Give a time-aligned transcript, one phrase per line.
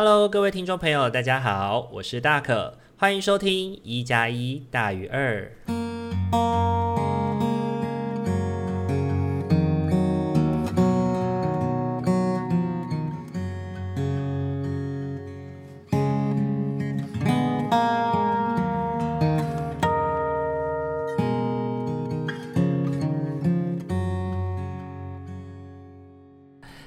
[0.00, 5.50] Hello，各位听众朋友，大家好，我是大可，欢迎收听一加一大于二。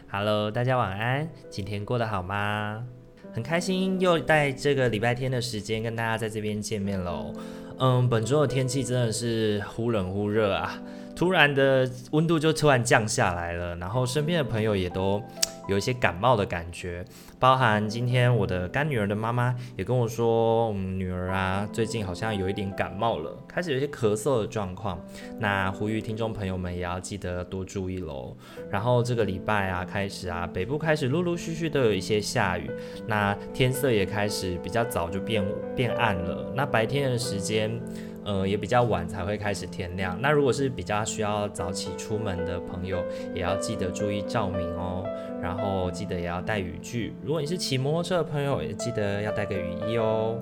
[0.10, 2.86] Hello，大家晚安，今天过得好吗？
[3.34, 7.34] 很开心又在这个礼拜天的时间跟大家在这边见面喽。
[7.80, 10.80] 嗯，本周的天气真的是忽冷忽热啊，
[11.16, 15.22] 突然的温度就突然降下来了，然后身边的朋友也都。
[15.68, 17.06] 有一些感冒的感觉，
[17.40, 25.00] 包含今天我的干女儿的妈妈也跟我说，我们女儿啊最近好像有一点感冒了，开始有些咳嗽的状况。
[25.40, 28.36] 那呼吁听众朋友们也要记得多注意喽。
[28.70, 32.70] 然后这个礼拜啊开始啊，北部开始陆陆续续都有一些下雨，
[33.08, 36.52] 那天色也开始比较早就变变暗了。
[36.56, 37.80] 那白天的时间。
[38.24, 40.18] 呃，也比较晚才会开始天亮。
[40.22, 45.04] 那如果是比较需要早起出门的朋友，也要记得注意照明哦。
[45.42, 47.14] 然后记得也要带雨具。
[47.24, 50.38] 如果你是骑摩托车的朋友，也记得要带个雨衣哦。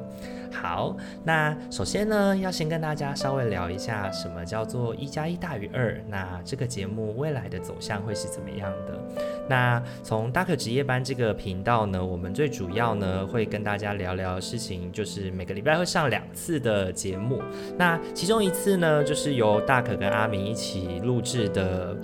[0.51, 5.99] 好，那首先呢，要先跟大家稍微聊一下什么叫做一加一大于二。
[6.07, 8.99] 那这个节目未来的走向会是怎么样的？
[9.47, 17.41] 那从大可值夜班这个频道呢，我们最主要呢会跟大家聊聊事情，就是每个礼拜会上两次的节目。
[17.77, 21.95] 那其中一次呢，就是由大可跟阿明一起录制的。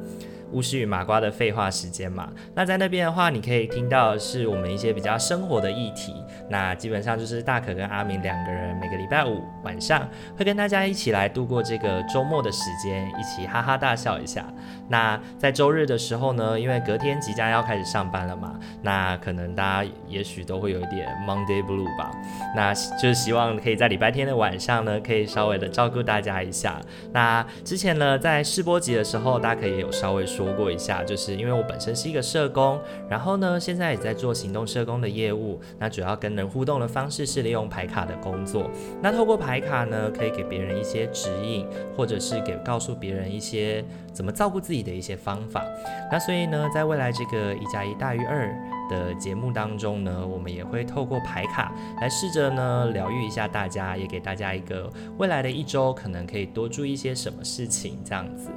[0.52, 6.14] 巫师与麻瓜的废话时间嘛，那在那边的话，你可以听到是我们一些比较生活的议题。
[6.50, 10.08] 那基本上就是大可跟阿明两个人每个礼拜五晚上
[10.38, 14.46] 会跟大家一起来度过这个周末的时间，一起哈哈大笑一下。
[14.88, 22.12] 那在周日的时候呢，因为隔天即将要开始上班了嘛，那可能大家也许都会有一点 Monday Blue 吧。
[22.56, 26.82] 那就是希望可以在礼拜天的晚上呢，可以稍微的照顾大家一下。
[27.12, 30.56] 那之前呢，在试播集的时候，大家可也有稍微说。
[30.56, 32.80] 过一下，就是因为我本身是一个社工，
[33.10, 35.60] 然后呢，现在也在做行动社工的业务。
[35.78, 38.72] 那主要跟人互动的方式是利用排卡的工作。
[39.02, 41.68] 那透过排卡呢，可以给别人一些指引，
[41.98, 45.64] 或者是给告诉别人一些怎么照顾自己的一些方法。
[46.12, 48.54] 那所以呢，在未来这个一加一大于二
[48.90, 58.50] 的节目当中呢，我们也会透过牌卡来试着呢疗愈一下大家，也给大家一个未来的一周可能可以多注意一些什么事情这样子。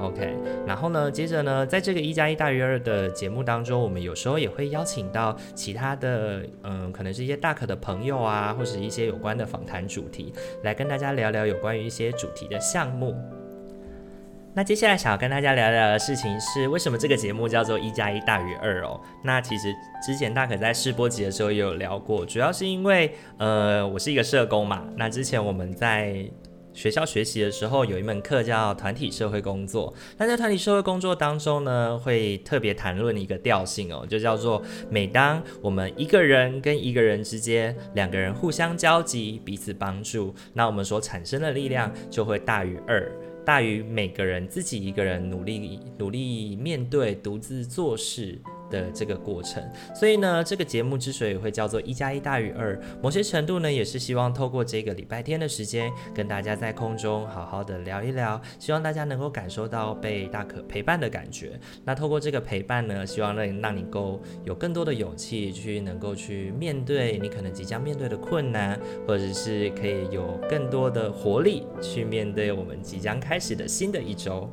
[0.00, 0.34] OK，
[0.66, 10.32] 然后呢，接着呢，在这个一加一大于二的节目当中，我们有时候也会邀请到其他的，嗯，可能是一些大可的朋友啊，或是一些有关的访谈主题，
[10.64, 13.14] 来跟大家聊聊有关于一些主题的项目。
[14.54, 19.00] 那接下来想要跟大家聊聊的事情是，为什么这个节目叫做一加一大于二哦？
[19.24, 19.74] 那其实
[20.04, 26.24] 之前大可在试播集的时候也有聊过，主要是因为，呃，我是一个社工嘛，那之前我们在。
[26.74, 43.06] 学校学习的时候有一门课叫团体社会工作，那在团体社会工作当中呢，会特别谈论一个调性哦，就叫做每当我们一个人跟一个人之间，两个人互相交集，彼此帮助，那我们所产生的力量就会大于二，
[43.44, 48.40] 大于每个人自己一个人努力努力面对独自做事
[48.72, 49.62] 的这个过程，
[49.94, 61.60] 所以呢，这个节目之所以会叫做一加一大于二，某些程度呢，也是希望透过这个礼拜天的时间，跟大家在空中好好的聊一聊，希望大家能够感受到被大可陪伴的感觉。
[61.84, 74.50] 那透过这个陪伴呢，希望让让你够有更多的勇气去能够去面对你可能即将面对的困难，或者是可以有更多的活力去面对我们即将开始的新的一周。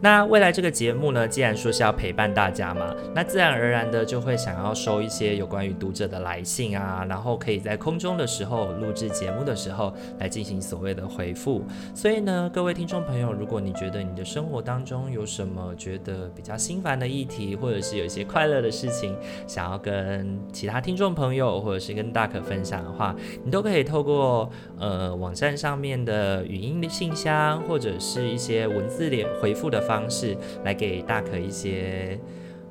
[0.00, 11.64] 那未来这个节目呢，既然说是要陪伴大家嘛，那自然而然的就会想要收一些有关于读者的来信啊，然后可以在空中的时候录制节目的时候来进行所谓的回复。
[11.96, 19.16] 所以呢，各位听众朋友，如果你觉得你的生活当中有什么觉得比较心烦的议题，或者是有一些快乐的事情，
[19.48, 29.87] 想要跟其他听众朋友或者是跟大可分享的话，你都可以透过呃网站上面的语音的信箱，或者是一些文字脸回复的。
[29.88, 32.20] 方式来给大可一些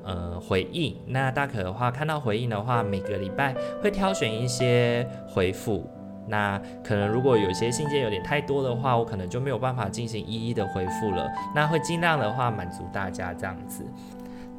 [0.03, 0.95] 呃回应。
[1.07, 5.89] 那大可的话，看到回应的话，每个礼拜会挑选一些回复。
[6.29, 11.25] 那可能如果有些信件有点太多的话，我可能就没有办法进行一一的回复了。
[11.55, 13.85] 那会尽量的话满足大家这样子。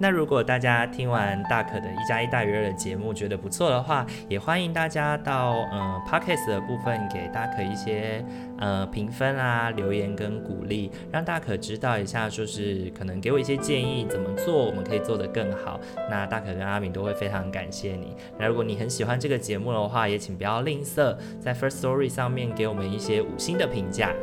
[0.01, 8.25] 那如果大家听完大可的一加一大于二的节目觉得不错的话，也欢迎大家到呃 Podcast 的部分给大可一些
[8.59, 15.81] 呃评分啊、留言跟鼓励，让大可知道一下，就是可能给我一些建议，怎么做我们可以做得更好。
[16.09, 18.15] 那大可跟阿敏都会非常感谢你。
[18.39, 24.15] 那如果你很喜欢这个节目的话，也请不要吝啬在 First Story 上面给我们一些五星的评价。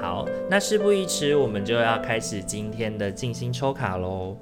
[0.00, 4.36] 好，那事不宜迟，我们就要开始今天的静心抽卡喽。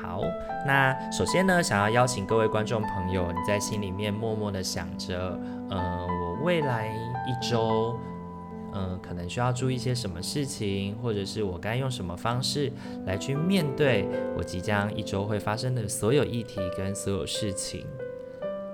[0.00, 0.22] 好，
[0.64, 5.38] 那首先呢，想要邀请各位观众朋友，你在心里面默默的想着，
[5.70, 6.88] 呃，我未来
[7.26, 7.98] 一周，
[8.72, 12.72] 呃，可能需要注意些什么事情，或者是我该用什么方式
[13.06, 17.84] 来去面对我即将一周会发生的所有议题跟所有事情。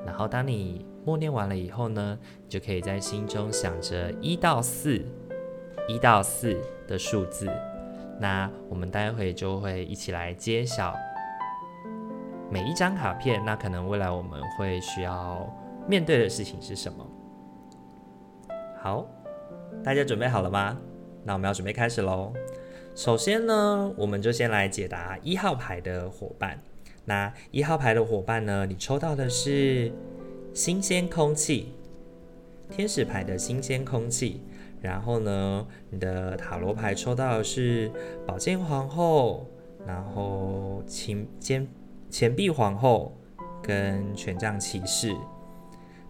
[0.05, 2.19] 然后，当你默念完了以后呢，
[2.49, 5.03] 就可以在心中想着一到四，
[5.89, 6.55] 一到四
[6.87, 7.49] 的数字。
[8.21, 10.95] 那我们待会就会一起来揭晓。
[12.51, 15.47] 每一张卡片，那可能未来我们会需要
[15.89, 17.07] 面对的事情是什么？
[18.81, 19.07] 好，
[19.83, 20.77] 大家准备好了吗？
[21.25, 22.33] 那我们要准备开始喽。
[22.95, 26.61] 首先呢，我们就先来解答一号牌的伙伴。
[27.07, 29.91] 那一号牌的伙伴呢，你抽到的是
[30.53, 31.75] 新鲜空气，
[32.71, 34.43] 天使牌的新鲜空气。
[34.81, 37.91] 然后呢，你的塔罗牌抽到的是
[38.27, 39.47] 宝剑皇后，
[39.87, 41.67] 然后钱剑。
[42.15, 43.13] 钱币皇后
[43.61, 45.13] 跟权杖骑士，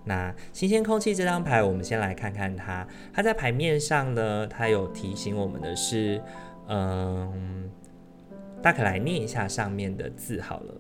[0.05, 2.87] 那新鲜空气这张牌，我们先来看看它。
[3.11, 6.23] 它在牌面上呢，它有提醒我们的是，
[6.69, 7.71] 嗯，
[8.61, 10.75] 大可来念一下上面的字好了。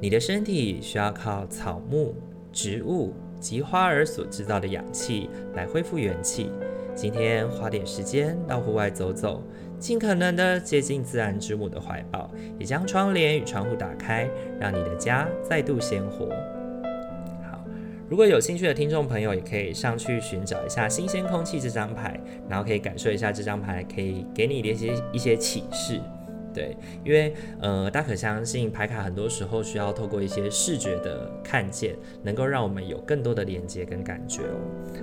[0.00, 2.16] 你的身体需要靠草木、
[2.50, 6.50] 植物及花儿所制造的氧气来恢复元气。
[6.96, 9.40] 今天花点时间到户外走走。
[9.84, 14.26] 尽可能的接近自然之母的怀抱，也将窗帘与窗户打开，
[14.58, 16.24] 让你的家再度鲜活。
[17.42, 17.62] 好，
[18.08, 26.00] 如果有兴趣的听众朋友，也可以上去寻找一下新鲜空气这张牌，然后可以感受一下这张牌可以给你的一些一些启示。
[26.54, 34.56] 对，因为呃，大可相信牌卡很多时候需要透过一些视觉的看见，能够让我们有更多的连接跟感觉哦。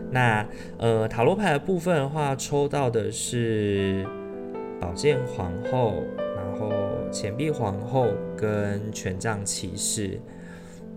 [0.10, 0.44] 那
[0.80, 4.04] 呃，塔罗牌的部分的话，抽到的是。
[4.82, 6.04] 宝剑皇后，
[6.36, 6.74] 然后
[7.12, 10.20] 钱币皇后跟权杖骑士，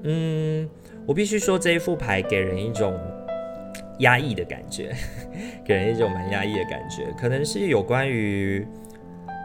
[0.02, 0.68] 嗯，
[1.06, 2.98] 我必须说这一副牌给人一种
[3.98, 4.92] 压抑的感觉，
[5.64, 8.66] 给人一种蛮压抑的感觉，可能是有关于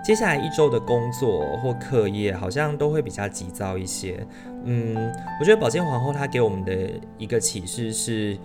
[0.03, 4.25] 接下来一周的工作或课业，好像都会比较急躁一些。
[4.63, 4.95] 嗯，
[5.39, 8.37] 我觉得宝剑皇后她给我们的一个启示是。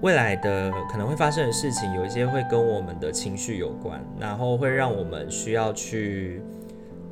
[0.00, 6.40] 未来的可能会发生的事情，有一些会跟我们的情绪有关，然后会让我们需要去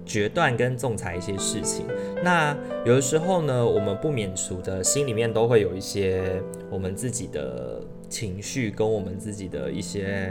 [0.04, 1.86] 决断跟仲裁一些事情。
[2.22, 6.40] 那有的时候呢，我们不免俗的心里面都会有一些
[6.70, 10.30] 我们自己的情绪，跟我们自己的一些。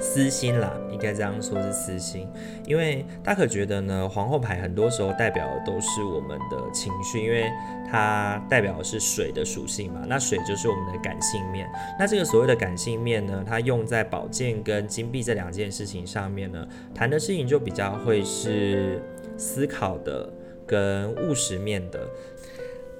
[0.00, 2.28] 私心啦，应该这样说是私心，
[2.66, 7.50] 因为大可觉得呢，皇后牌很多时候代表的都是我们的情绪，因为
[7.90, 11.68] 它代表的是水的属性嘛，那水就是我们的感性面。
[11.98, 19.02] 那这个所谓的感性面呢，它用在宝剑跟金币这两件事情上面呢，谈的事情就比较会是
[19.36, 20.28] 思考的
[20.66, 22.08] 跟务实面的。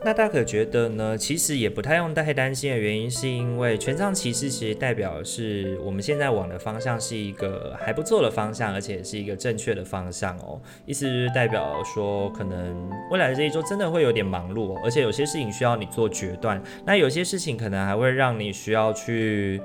[0.06, 10.60] 那大可觉得呢，其实也不太用太担心的原因，是因为权杖骑士其实代表是我们现在往的方向是一个还不错的方向，而且是一个正确的方向哦。
[10.84, 19.60] 意思是代表说，可能未来的这一周真的会有点忙碌哦，而且有些事情需要你做决断，那有些事情可能还会让你需要去。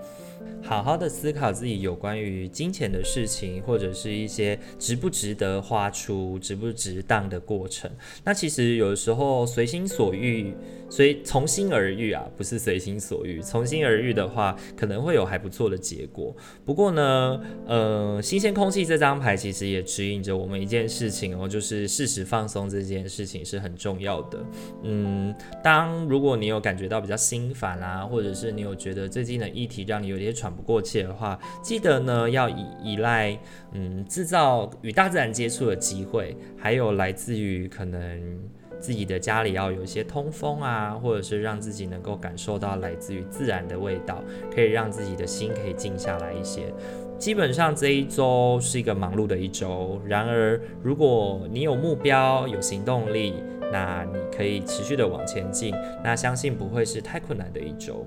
[0.61, 7.89] 好好的思考自己有关于金钱的事情，或者是一些值不值得花出、值不值当的过程。
[8.23, 10.53] 那其实有的时候随心所欲。
[10.91, 13.41] 所以从心而遇啊，不是随心所欲。
[13.41, 16.35] 从心而遇的话，可能会有还不错的结果。
[16.65, 24.45] 不过呢，呃，新鲜空气这张牌其实也指引着我们一件事情哦，就是适时放松这件事情是很重要的。
[24.83, 25.33] 嗯，
[25.63, 33.37] 当如果你有感觉到比较心烦啊，或者是你有觉得最近的议题让你有点喘不过气的话，记得呢要依依赖
[33.71, 38.39] 嗯制造与大自然接触的机会，还有来自于可能。
[38.81, 46.73] 自己的家里要有一些通风啊，或者是让自己能够感受到来自于自然的味道，可以让自己的心可以静下来一些。
[47.19, 53.35] 基本上这一周是一个忙碌的一周，然而如果你有目标、有行动力，
[53.71, 58.03] 那你可以持续的往前进，那相信不会是太困难的一周。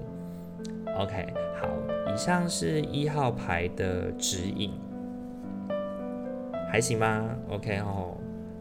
[0.99, 1.69] OK，好，
[2.15, 4.71] 以上是一号牌的指引。
[6.71, 8.17] 还行吗？OK 哦，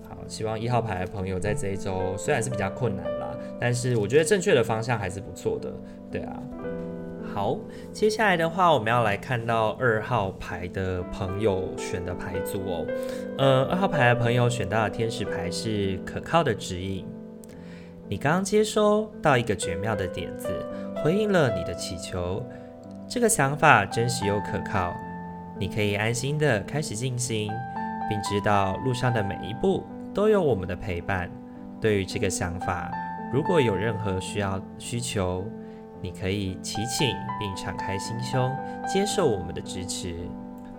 [0.10, 3.30] 好，希望一号牌的朋友在这一周虽然是比较困难啦，
[3.60, 5.72] 但是我觉得正确的方向还是不错的，
[6.12, 6.42] 对啊。
[7.32, 7.58] 好，
[7.92, 12.88] 接下来的话，我们要来看到二号牌的朋友选的牌组哦。
[13.38, 17.06] 呃，二号牌的朋友选到的天使牌是可靠的指引。
[18.10, 20.50] 你刚接收到一个绝妙的点子，
[21.04, 22.44] 回应了你的祈求。
[23.14, 24.92] 这个想法真实又可靠，
[25.60, 27.52] 你可以安心的开始进行，
[28.10, 29.84] 并知道路上的每一步
[30.16, 31.30] 都有我们的陪伴。
[31.80, 32.92] 对于这个想法，
[33.32, 35.46] 如果有任何需要需求，
[36.02, 38.52] 你可以祈请并敞开心胸，
[38.92, 40.16] 接受我们的支持。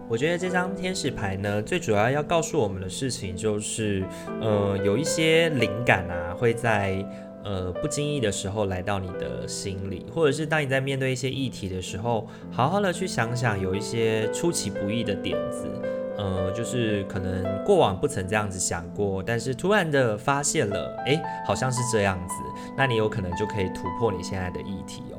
[0.09, 4.05] 我觉得这张天使牌呢，最主要要告诉我们的事情就是，
[4.41, 6.97] 呃，有一些灵感啊，会在
[7.45, 15.69] 呃不经意的时候来到你的心里，或者是当你在面对一些议题的时候，好好的去想想，有一些出其不意的点子。
[16.17, 22.35] 呃，就是可能过往不曾这样子想过，但是突然的发现了，诶，好像是这样子，
[22.77, 25.19] 那你有可能就可以突破你现在的议题哦。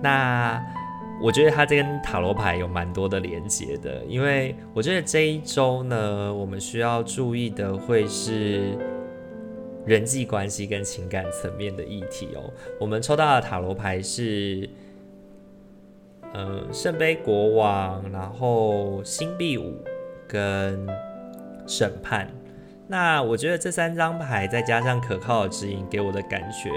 [0.00, 0.58] 那
[1.22, 8.78] 我觉得它这跟塔罗牌有蛮多的连接的，因为我觉得这一周呢，我们需要注意的会是
[9.84, 12.50] 人际关系跟情感层面的议题哦。
[12.80, 14.68] 我们抽到的塔罗牌是。
[16.34, 19.76] 呃，圣杯国王，然后星币五
[20.26, 20.88] 跟
[21.66, 22.26] 审判。
[22.88, 26.70] 那我觉得这三张牌再加上可靠的指引，给我的感觉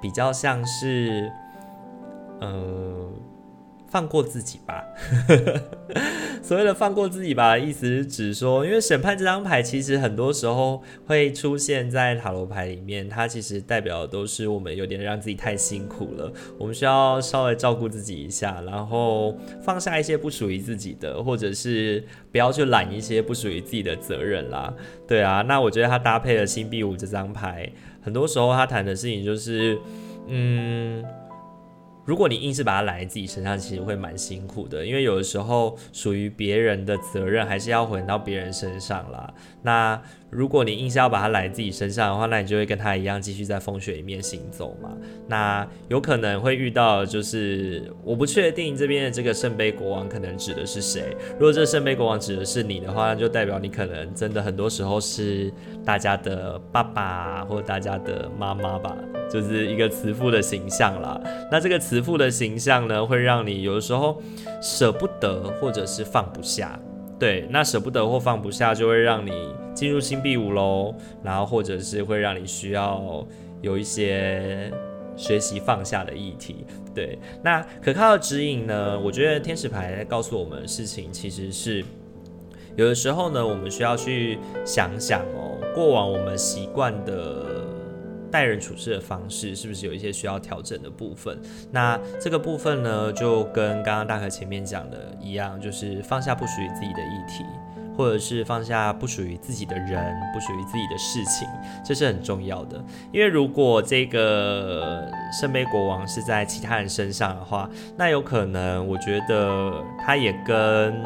[0.00, 1.30] 比较像是，
[2.40, 3.12] 呃。
[3.92, 4.82] 放过自己吧，
[6.42, 24.72] 所谓的放过自己吧，意思是指说，因为审判这张牌其实很多时候会出现在塔罗牌里面，它其实代表的都是我们有点让自己太辛苦了，我们需要稍微照顾自己一下，然后放下一些不属于自己的，或者是不要去揽一些不属于自己的责任啦。
[25.06, 27.70] 对啊，那我觉得它搭配了星币五这张牌，
[28.00, 29.78] 很多时候它谈的事情就是，
[30.28, 31.04] 嗯。
[32.04, 39.32] 如果你硬是把它揽在自己身上，其实会蛮辛苦的，因为有的时候属于别人的责任还是要回到别人身上啦。
[39.62, 44.90] 那如果你硬是要把它揽在自己身上的话，那你就会跟他一样继续在风雪里面行走嘛。
[45.28, 51.14] 那有可能会遇到，就是我不确定这边的这个圣杯国王可能指的是谁。
[51.34, 55.52] 如果这个圣杯国王指的是你的话，那就代表你可能真的很多时候是
[55.84, 58.96] 大家的爸爸或大家的妈妈吧，
[59.30, 61.20] 就是一个慈父的形象啦。
[61.50, 64.22] 那这个慈父的形象呢，会让你有的时候
[64.62, 66.78] 舍不得或者是放不下。
[67.18, 69.30] 对，那舍不得或放不下，就会让你
[69.74, 73.24] 进入星币五喽，然后或者是会让你需要
[73.60, 74.72] 有一些
[75.16, 76.64] 学习放下的议题。
[76.92, 78.98] 对，那可靠的指引呢？
[78.98, 81.84] 我觉得天使牌告诉我们的事情，其实是
[82.74, 87.61] 有的时候呢，我们需要去想想哦，过往我们习惯的。
[88.32, 91.38] 待人处事的方式是不是有一些需要调整的部分？
[91.70, 97.44] 那这个部分呢，就跟刚刚大可前面讲的一样，就是放下不属于自己的议题，
[97.96, 101.46] 或者是放下不属于自己的人、不属于自己的事情，
[101.84, 102.82] 这是很重要的。
[103.12, 105.06] 因为如果这个
[105.38, 111.04] 圣杯国王是在其他人身上的话，那有可能，我觉得他也跟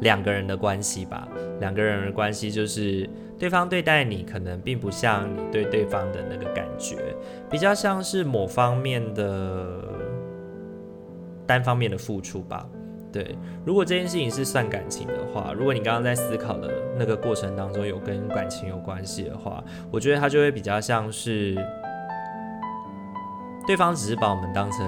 [0.00, 1.28] 两个人的关系吧，
[1.60, 3.08] 两个人的关系就是。
[3.38, 6.96] 对方对待你可能并不像你对对方的那个感觉，
[7.48, 9.80] 比较像是某方面的
[11.46, 12.66] 单方面的付出吧。
[13.12, 19.62] 对，如果这件事情是算感情的话，如果你刚刚在思考的那个过程当中有跟感情有关系的话，
[19.92, 21.56] 我觉得它就会比较像是
[23.68, 24.84] 对方只是把我们当成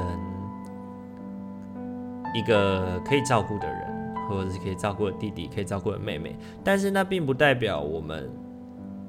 [2.35, 3.90] 一个可以照顾的人。
[4.31, 8.31] 或者是可以照顾的弟弟，可以照顾的妹妹，但是那并不代表我们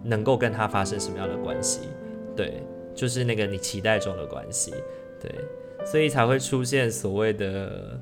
[0.04, 1.82] 能够跟他发生什么样的关系，
[2.36, 2.64] 对，
[2.96, 4.74] 就是那个你期待中的关系，
[5.22, 5.32] 对，
[5.86, 8.00] 所以才会出现所谓的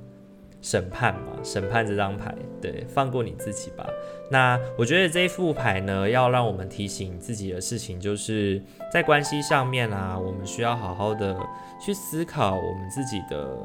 [0.62, 3.88] 审判嘛，审判这张牌，对，放过你自己吧。
[4.32, 8.62] 那我觉得这一副牌呢，要让我们提醒自己的事情，就是
[8.92, 11.36] 在关系上面啊，我们需要好好的
[11.84, 13.58] 去思考我们自己的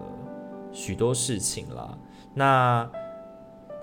[0.73, 1.97] 许多事情啦。
[2.33, 2.91] 那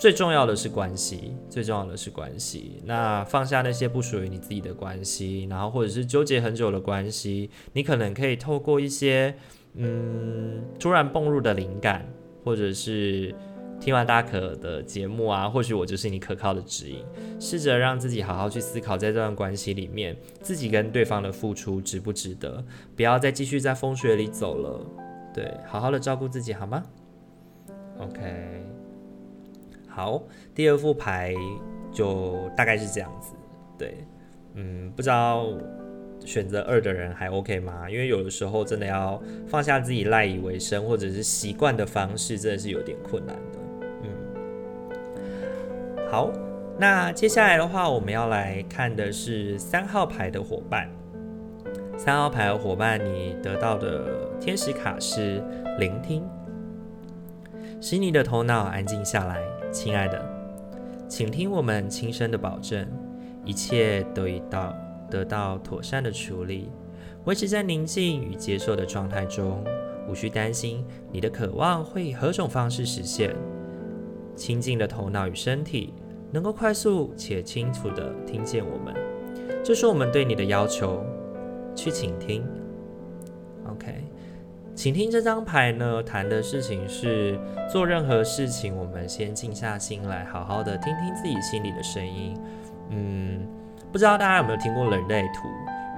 [0.01, 2.81] 最重要的是关系，最重要的是关系。
[2.85, 9.35] 那放下那些不属于你自己的关系，然后或者是纠结很久的关系，你可能可以透过一些
[9.75, 12.03] 嗯突然蹦入的灵感，
[12.43, 13.31] 或者是
[13.79, 17.05] 听完大可的节目啊，或许我就是你可靠的指引，
[17.39, 22.65] 试着让自己好好去思考，在这段关系里面，自己跟对方的付出值不值得？
[22.95, 24.83] 不要再继续在风雪里走了。
[25.31, 26.83] 对，好好的照顾自己好吗
[27.99, 28.70] ？OK。
[29.93, 30.23] 好，
[30.55, 31.35] 第二副牌
[31.91, 33.33] 就大概是这样子。
[33.77, 34.05] 对，
[34.53, 35.47] 嗯，不知道
[36.25, 37.89] 选择二的人还 OK 吗？
[37.89, 43.59] 因为有的时候真的要放下自己赖以为生或者是习惯的方式，真的是有点困难的。
[44.03, 44.09] 嗯，
[46.09, 46.31] 好，
[46.79, 50.89] 那接下来的话，我们要来看的是三号牌的伙伴。
[51.97, 55.43] 三号牌的伙伴，你得到的天使卡是
[55.77, 56.23] 聆听，
[57.79, 59.39] 使你的头脑安静下来，
[59.71, 60.21] 亲爱的，
[61.07, 62.85] 请听我们轻声的保证。
[63.43, 64.75] 一切都已到
[65.09, 66.69] 得到妥善的处理，
[67.23, 69.63] 维持在宁静与接受的状态中，
[70.07, 73.35] 无需担心你的渴望会以何种方式实现。
[74.35, 75.93] 清静的头脑与身体
[76.31, 78.93] 能够快速且清楚地听见我们，
[79.63, 81.03] 这是我们对你的要求。
[81.73, 82.43] 去倾听。
[84.73, 87.37] 请听这张牌呢，谈的事情是
[87.71, 92.35] 做任何事情，我们先静下心来，好好的听听自己心里的声音。
[92.89, 93.45] 嗯，
[93.91, 95.47] 不知道大家有没有听过人类图？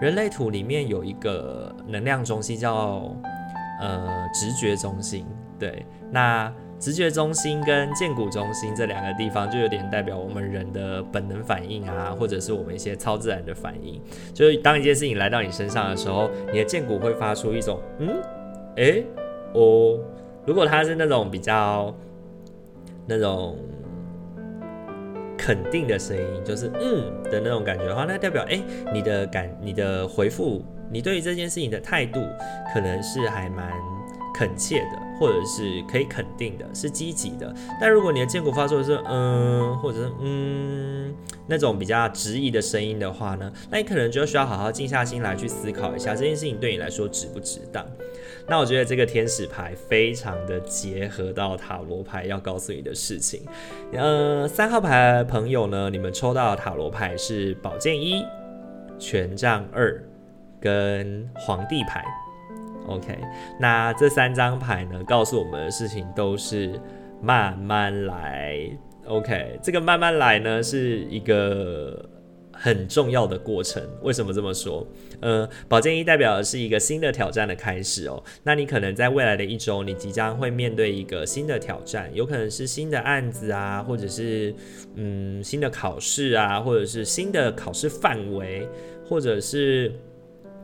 [0.01, 3.15] 人类图里面有一个能量中心叫
[3.79, 5.25] 呃直觉中心。
[5.57, 14.01] 对，那直觉中心跟荐骨中心这两个地方，就有点代表我们人的本能反应啊，或者是我们一些超自然的反应。
[14.33, 18.09] 就是当一件事情来到你身上的时候，你的剑骨会发出一种嗯，
[18.75, 19.05] 诶，
[19.53, 19.99] 哦，
[20.45, 21.93] 如果他是那种比较
[23.07, 23.57] 那种。
[25.35, 28.63] 肯定的声音，就是嗯的那种感觉的话，那代表诶，
[28.93, 32.21] 你的感、你的回复，你对于这件事情的态度，
[32.73, 33.69] 可能是还蛮
[34.33, 37.53] 恳切的，或者是可以肯定的，是积极的。
[37.81, 41.13] 但如果你的荐骨发出的是嗯，或者是嗯
[41.45, 47.85] 那种比较质疑的声音的话呢，那你可能就需要好好静下心来去思考一下，这件事情对你来说值不值当。
[48.45, 53.41] 那我觉得这个天使牌非常的结合到塔罗牌要告诉你的事情。
[53.93, 58.25] 呃，三号牌的朋友呢，你们抽到的塔罗牌是宝剑一、
[58.99, 60.03] 权杖二
[60.59, 62.03] 跟皇帝牌。
[62.87, 63.17] OK，
[63.59, 66.79] 那这三张牌呢，告诉我们的事情都是
[67.21, 68.59] 慢慢来。
[69.05, 72.09] OK，这个慢慢来呢，是一个。
[72.53, 74.87] 很重要的过程，为什么这么说？
[75.19, 78.23] 呃，宝剑一代表的是一个新的挑战的开始哦。
[78.43, 84.53] 那你可能在未来的一周，你即将会面对一个新的挑战，有可能是新的案子啊，或者是
[84.95, 88.67] 嗯新的考试啊，或者是新的考试范围，
[89.09, 89.91] 或者是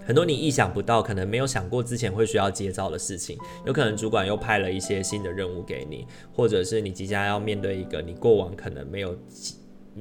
[0.05, 3.37] 很多你意想不到，可能没有想过之前会需要接招的事情。
[3.65, 9.17] 有可能主管又派了一些新的任务给你，或者是你即将要面对一个你过往可能没有。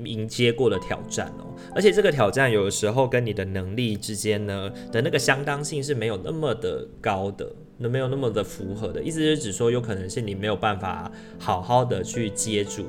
[0.05, 12.87] 迎接过的挑战哦，而且这个挑战有的时候跟你的能力之间呢的那个相当性是没有那么的高的，那没有那么的符合的，意思是指说有可能是你没有办法好好的去接住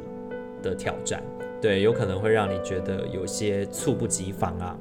[0.62, 1.24] 的挑战，
[1.62, 4.78] 对，有可能会让你觉得有些猝不及防啊，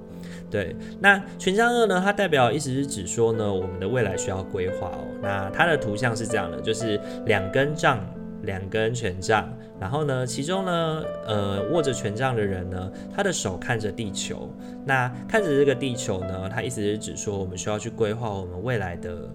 [0.51, 0.77] 对。
[1.01, 5.07] 那权杖二呢，它代表意思是指说呢，我们的未来需要规划哦。
[5.23, 8.05] 那它的图像是这样的，就是两根杖。
[8.49, 9.47] 两根权杖，
[9.79, 14.49] 然后呢，其中呢，呃，握着权杖的人呢，他的手看着地球。
[14.87, 19.31] 那看着这个地球呢，他意思是指说，我们需要去规划我们未来的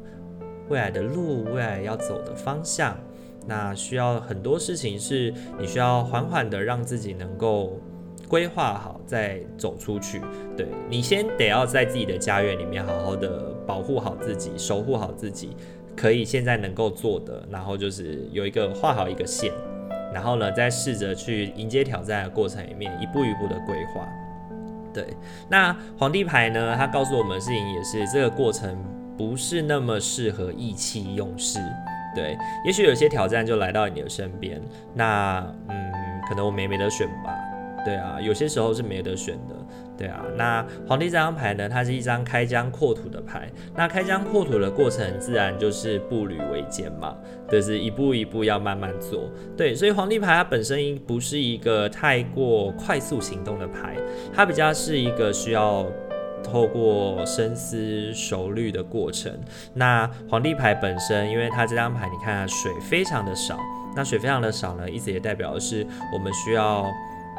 [0.67, 2.97] 未来的路，未来要走的方向。
[3.45, 7.79] 那需要很多事情是你需要缓缓的让自己能够
[8.27, 10.21] 规划好，再走出去。
[10.57, 15.55] 对，你先得要在自己的家园里面好好的保护好自己，守护好自己。
[15.95, 19.51] 可以现在能够做的，然后就是有一个画好一个线，
[20.13, 24.07] 然后呢，再试着去迎接挑战的过程里面，一步一步的规划。
[24.93, 25.07] 对，
[25.49, 28.77] 那皇帝牌呢，它告诉我们事情也是这个过程
[29.17, 31.59] 不是那么适合意气用事。
[32.15, 34.61] 对，也许有些挑战就来到你的身边，
[34.93, 35.91] 那嗯，
[36.29, 37.35] 可能我没没得选吧。
[37.85, 39.55] 对啊，有些时候是没得选的。
[39.95, 43.47] 对啊，那皇帝这张牌呢，它是一张开疆扩土的牌。
[43.75, 47.15] 那开疆扩土的过程，自然就是步履维艰嘛，
[47.49, 49.29] 就是一步一步要慢慢做。
[49.55, 53.95] 对，所以皇帝牌它本身不是一个太过快速行动的牌，
[54.33, 55.85] 它比较是一个需要
[56.43, 59.31] 透过深思熟虑的过程。
[59.75, 63.59] 那皇帝牌本身，因为它这张牌，你看水非常的少，
[63.95, 66.91] 那水非常的少呢，意思也代表的是我们需要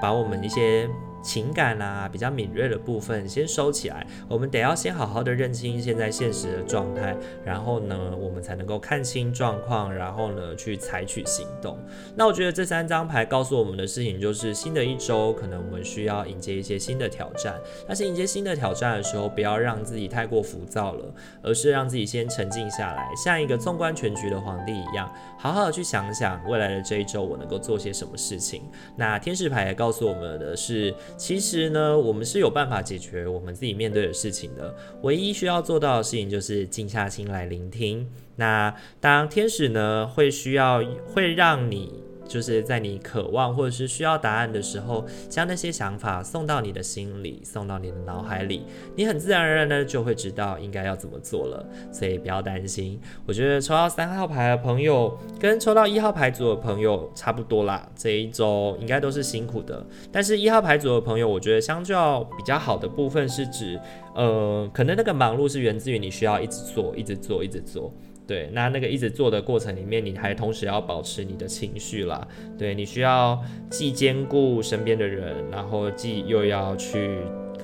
[0.04, 0.86] 把我们一些。
[1.24, 11.78] 情感啊比较敏锐的部分先收起来，我们得要先好好的认清现在现实的状态，然后呢，我们才能够看清状况，然后呢去采取行动。
[12.14, 17.58] 那我觉得这三张牌告诉我们的事情就是，新的一周可能我们需要迎接一些新的挑战，
[17.88, 28.62] 但是迎接新的挑战的时候，不要让自己太过浮躁了，而是让自己先沉静下来，像一个纵观全局的皇帝一样，好好的去想想未来的这一周我能够做些什么事情。
[28.96, 34.74] 那天使牌也告诉我们的是，其实呢，我们是有办法解决我们自己面对的事情的。
[35.02, 38.08] 唯一需要做到的事情就是静下心来聆听。
[38.36, 42.03] 那当天使呢，会需要会让你。
[42.26, 48.64] 就是在你渴望或者是需要答案的时候，将那些想法送到你的心里，送到你的脑海里，
[48.96, 51.66] 你很自然而然的就会知道应该要怎么做了。
[51.92, 57.88] 所以不要担心，我觉得抽到三号牌的朋友跟抽到一号牌组的朋友差不多啦。
[57.94, 63.80] 这一周应该都是辛苦的，但是一号牌组的朋友，我觉得相较比较好的部分是指，
[64.14, 67.92] 呃，可能那个忙碌是源自于你需要一直做，一直做，一直做。
[68.26, 72.26] 对，那那个一直做的过程里面，你还同时要保持你的情绪啦。
[72.56, 77.18] 对，你需要既兼顾身边的人，然后既又要去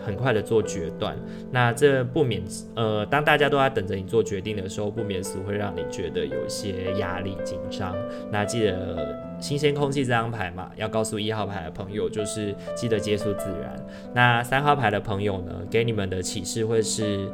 [0.04, 1.16] 很快的做决断。
[1.50, 2.42] 那这不免
[2.74, 7.96] 呃，当大家都在等着你做决定的时候，不免俗会让你觉得有些压力紧张。
[8.30, 13.86] 那记得新鲜空气这张牌嘛，要告诉一号牌的朋友，就是记得接触自然。
[14.14, 17.30] 那三号牌的朋友呢，给你们的启示会是，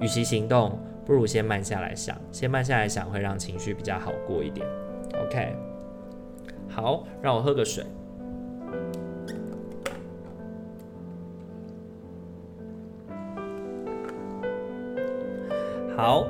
[0.00, 0.78] 与其行动。
[1.06, 4.66] 不如先慢下来想，先慢下来想会让情绪比较好过一点。
[5.24, 5.54] OK，
[6.68, 7.84] 好，让我喝个水。
[15.96, 16.26] 好，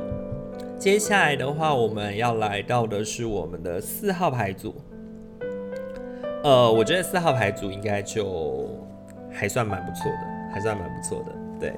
[0.79, 4.75] 接下来的话，我们要来到的是我们的四号牌组。
[6.45, 8.69] 呃，我觉得四号牌组应该就
[9.33, 11.46] 还算蛮不错的，还算蛮不错的。
[11.59, 11.73] 对，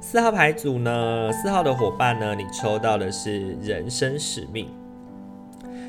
[0.00, 4.66] 四号牌组呢，四号的伙伴呢，你抽到的是人生使命。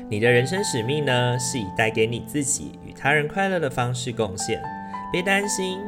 [0.08, 4.62] 你的人生使命呢，是以带给你自己与他人快乐的方式贡献。
[5.10, 5.80] 别担心，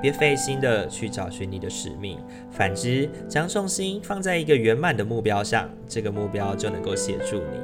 [0.00, 2.18] 别费心的去找寻你的使命。
[2.50, 7.58] 反之，将重心放在一个圆满的目标上，这个目标就能够协助你。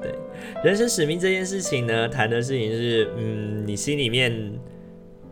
[0.00, 0.14] 对，
[0.64, 4.58] 人生使命这件事情呢，谈的事情是，嗯，你心里面。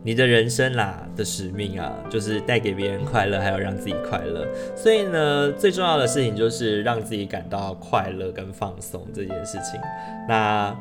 [0.03, 4.47] 你的人生啦的使命啊，就是带给别人快乐，还有让自己快乐。
[4.75, 9.79] 所以呢，最重要的事情就是让自己感到快乐跟放松这件事情。
[10.29, 10.73] 那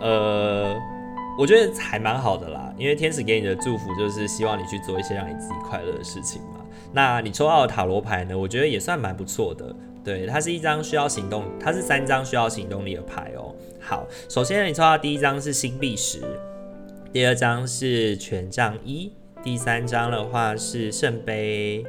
[0.00, 0.74] 呃，
[1.38, 6.60] 我觉得还蛮好的啦，因为天使给你的祝福就是希望你去做一些让你自己快乐的事情嘛。
[6.92, 9.74] 那你抽到的塔罗牌呢，我觉得也算蛮不错的。
[10.02, 13.54] 对，它是一张需要行动，它是三张需要行动力的牌哦。
[13.78, 16.22] 好，首先你抽到第一张是星币十。
[17.12, 21.84] 第二张是权杖一，第三张的话是圣杯，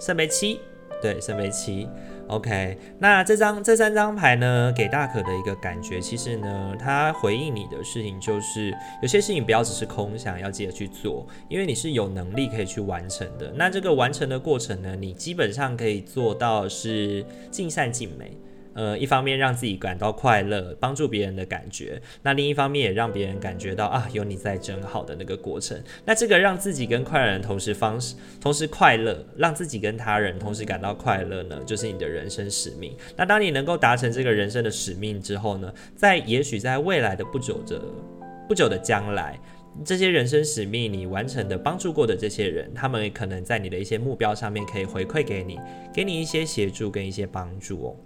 [0.00, 0.58] 圣杯七，
[1.02, 1.86] 对，圣杯七。
[2.26, 8.72] OK，那这张这三张牌呢，给大可的一个感觉，其实呢，它回应你的事情就是，
[9.02, 13.52] 有些事情不要只是空想，要记得去做，因为你是有能力可以去完成的。
[13.54, 18.30] 那这个完成的过程呢，你基本上可以做到是尽善尽美。
[18.80, 25.78] 呃，一方面让自己感到快乐，帮助别人的感觉；那另一方面也让别人感觉到啊，有你在真好的那个过程。
[26.06, 32.96] 那这个让自己跟快乐人同时方式，同时快乐，让自己跟他人同时感到快乐呢，就是你的人生使命。
[33.18, 37.82] 那当你能够达成这个人生的使命之后呢，在也许在未来的不久的
[38.48, 39.38] 不久的将来，
[39.84, 45.60] 这些人生使命你完成的帮助过的这些人，他们可能在你的一些目标上面可以回馈给你，
[45.92, 47.96] 给你一些协助跟一些帮助哦。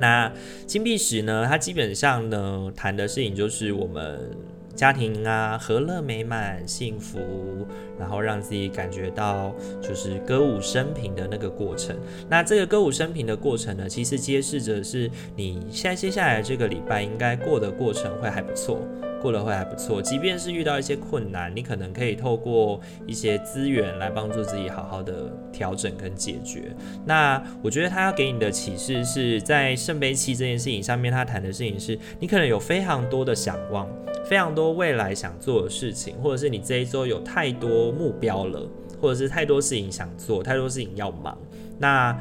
[0.00, 0.32] 那
[0.66, 1.46] 金币石呢？
[1.48, 4.30] 它基本上呢，谈的事情就是我们
[4.74, 7.66] 家庭啊，和乐美满、幸福，
[7.98, 11.96] 然后让自己感觉到就是歌舞升平的那个过程。
[12.28, 18.80] 那这个歌舞升平的过程呢，其实揭示着是你现在接下来这个礼拜应该过的过程会还不错。
[19.20, 26.74] 过得会还不错，即便是遇到一些困难，你可能可以透过一些资源来帮助自己好好的调整跟解决。
[27.04, 33.88] 那我觉得他要给你的启示是在圣杯七这件事情上面，他谈的事情是你可能有非常多的想望，
[34.24, 38.68] 非常多未来想做的事情，或者是你这一周有太多目标了，
[39.00, 41.36] 或者是太多事情想做，太多事情要忙。
[41.78, 42.16] 那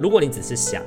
[0.00, 0.82] 如果你只是想，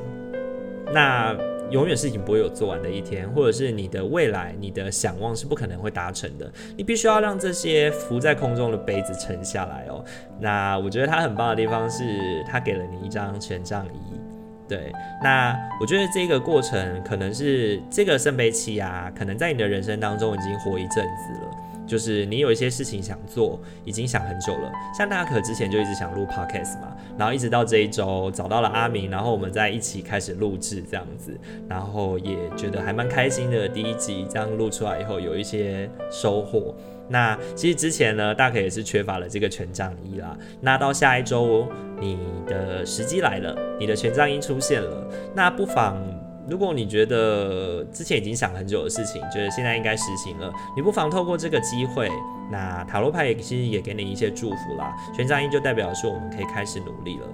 [0.93, 1.35] 那
[1.71, 6.51] 永远事情不会有做完的一天，或者是你的未来、你的想望是不可能会达成的。
[6.77, 10.03] 你必须要让这些浮在空中的杯子沉下来哦。
[10.39, 14.19] 那我觉得它很棒的地方是，它给了你一张权杖一。
[14.67, 21.51] 对，那我觉得这个过程可能是这个圣杯七啊，可能在你的人生当中已经活一阵子了。
[21.85, 24.71] 就是你有一些事情想做，已经想很久了。
[24.97, 33.69] 像大可之前就一直想录 podcast 嘛，然后一直到这一周找到了阿明，然后我们在一起开始录制这样子，然后也觉得还蛮开心的。
[33.69, 36.75] 第一集这样录出来以后，有一些收获。
[37.07, 40.35] 那其实之前呢，大可也是缺乏了这个权杖一啦。
[40.59, 41.67] 那到下一周，
[41.99, 46.20] 你的时机来了，你的权杖一出现了，那不妨。
[46.49, 52.09] 如果你觉得之前已经想很久的事情，觉得现在应该实行了，你不妨透过这个机会，
[52.51, 54.95] 那塔罗牌也其实也给你一些祝福啦。
[55.15, 57.27] 权杖一就代表说我们可以开始努力了，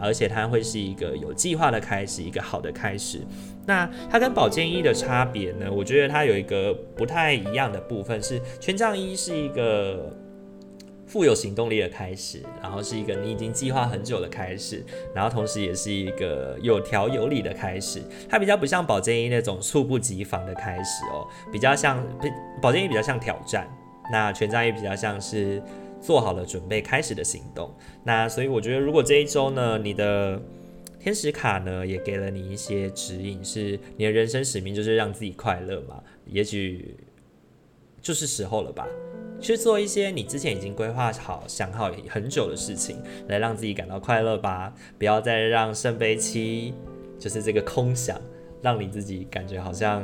[0.00, 3.20] 而且它会是一个有计划的开始，一个好的开始。
[3.66, 5.70] 那它跟宝剑一的差别呢？
[5.70, 10.16] 我觉得它有一个不太一样的部分是，权杖一是一个。
[11.06, 18.02] 富有行动力的开始，然后是一个你已经计划很久的开始，然后同时也是一个有条有理的开始。
[18.28, 22.04] 它比较不像宝剑一那种猝不及防的开始哦，比较像
[22.60, 23.68] 宝剑一比较像挑战，
[24.10, 25.62] 那权杖一比较像是
[26.00, 27.72] 做好了准备开始的行动。
[28.02, 30.42] 那所以我觉得，如果这一周呢，你的
[30.98, 36.96] 天使卡呢也给了你一些指引，是你的人生使命就是让自己快乐嘛，也许
[38.02, 38.84] 就是时候了吧。
[39.40, 42.96] 去做一些你之前已经规划好、想好很久的事情，
[43.28, 44.72] 来让自己感到快乐吧。
[44.98, 46.74] 不要再让圣杯七
[47.18, 48.20] 就是这个空想，
[48.62, 50.02] 让你自己感觉好像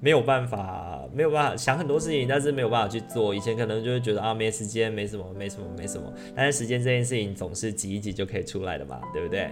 [0.00, 3.34] 没有办法、没有办法想很多事情，但是没有办法去做。
[3.34, 6.12] 以前可能就会觉得啊，没时间，没什么，没什么，没什么。
[6.34, 9.48] 但是时间这件事情总是挤一挤就可以出来的嘛，对不对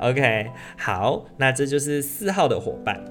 [0.00, 3.04] ？OK，好，那这就是四号的伙伴。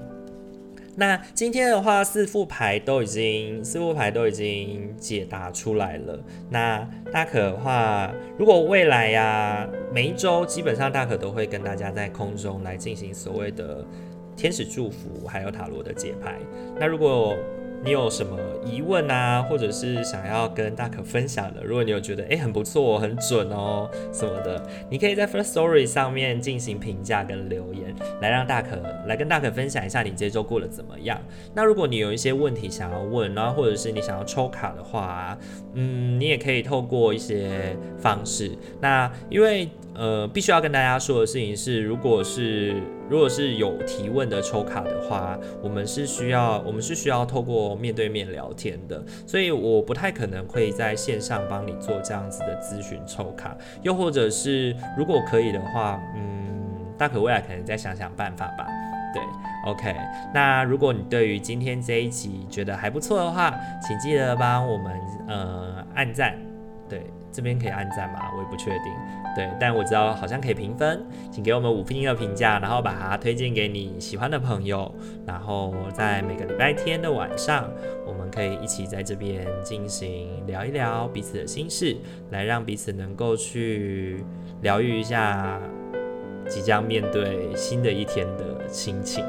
[0.98, 6.18] 那今天的话，四副牌都已经四副牌都已经解答出来了。
[6.48, 13.84] 那大可的话，如果未来呀、每一周基本上大可都会跟大家在空中来进行所谓的
[14.34, 16.38] 天使祝福，还有塔罗的解牌。
[16.80, 17.36] 那如果
[17.84, 21.62] 你有什么疑问啊，或者是想要跟大可分享的？
[21.62, 24.60] 如果你有觉得诶、很不错、很准哦什么的，
[24.90, 31.20] 你可以在 First Story 上面进行评价跟留言，来让大可来跟大可分享一下你这周过得怎么样。
[31.54, 35.38] 那如果你有一些问题想要问，然后或者是你想要抽卡的话，
[35.74, 38.50] 嗯，你也可以透过一些方式。
[38.80, 42.74] 那因为呃，必须要跟大家说的事情是，如果是
[43.08, 56.48] 如果是有提问的抽卡的话，我们是需要我们是需要透过面对面聊天的，所以我不太可能会在线上帮你做这样子的咨询抽卡，又或者是如果可以的话，嗯，
[56.98, 58.66] 大可未来可能再想想办法吧。
[59.14, 59.22] 对
[59.70, 59.94] ，OK，
[60.34, 66.36] 那如果你对于今天这一集觉得还不错的话，请记得帮我们呃按赞，
[66.88, 67.02] 对。
[67.32, 68.30] 这边可以按赞吗？
[68.34, 68.92] 我也不确定。
[69.36, 74.90] 对，但我知道好像可以评分，请给我们五星的评价，然后把它推荐给你喜欢的朋友。
[75.26, 77.70] 然后在每个礼拜天的晚上，
[78.06, 81.94] 我们可以一起在这边进行聊一聊彼此的心事，
[82.30, 84.24] 来让彼此能够去
[84.62, 85.60] 疗愈一下
[86.48, 89.22] 即将面对新的一天的心情。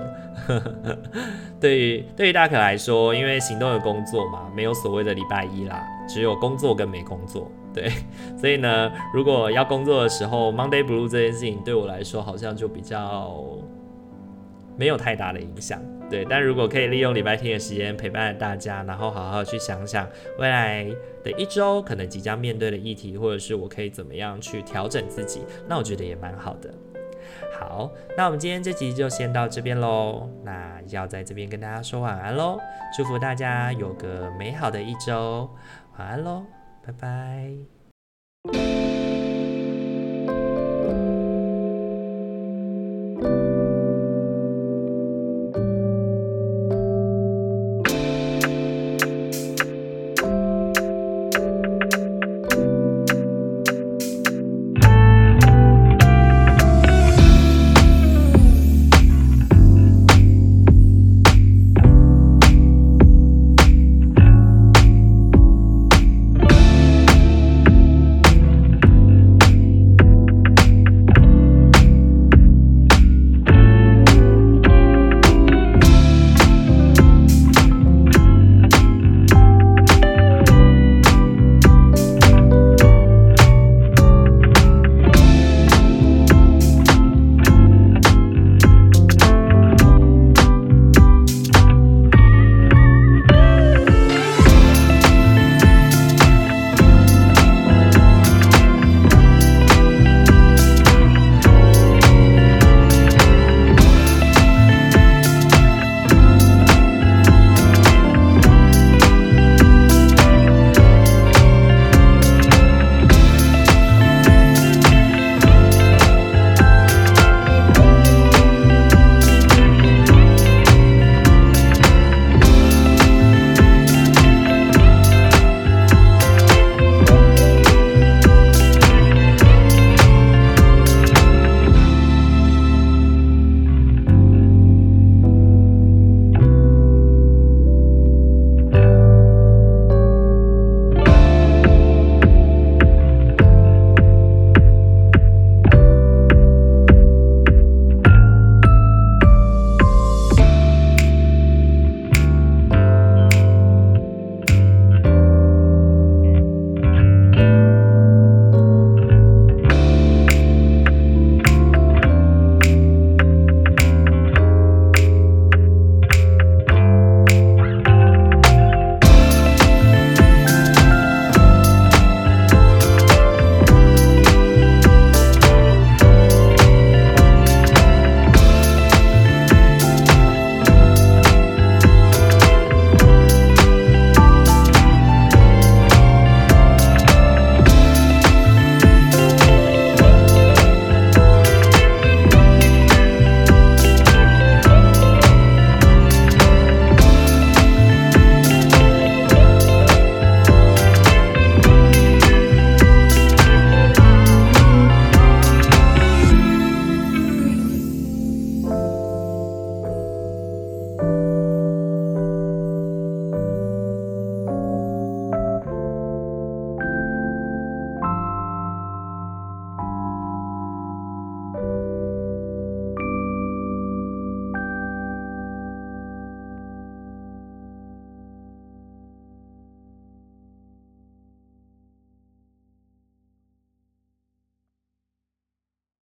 [1.60, 7.52] 对于对于大可来说，因为行动的工作嘛，没有所谓的礼拜一啦，只有工作跟没工作。
[7.78, 7.92] 对，
[8.36, 13.46] 所以呢，如果要工作的时候，Monday Blue 这件事情对我来说好像就比较
[14.76, 15.80] 没有太大的影响。
[16.10, 20.08] 对，但如果可以利用礼拜天的时间陪伴大家，然后好好去想想
[20.40, 20.88] 未来
[21.24, 26.74] 的一周可能即将面对的议题，或者是我可以怎么样去调整自己，那我觉得也蛮好的。
[27.60, 30.28] 好，那我们今天这集就先到这边喽。
[30.44, 32.58] 那要在这边跟大家说晚安喽，
[32.96, 35.48] 祝福大家有个美好的一周，
[36.00, 36.44] 晚安喽。
[36.88, 38.87] 拜拜。